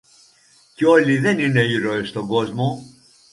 [0.75, 2.83] Και όλοι δεν είναι ήρωες στον κόσμο.